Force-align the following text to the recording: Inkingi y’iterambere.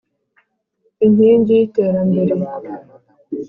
Inkingi 1.05 1.51
y’iterambere. 1.59 2.33